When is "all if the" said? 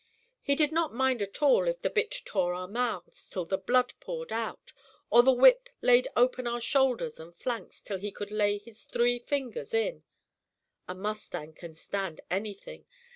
1.43-1.89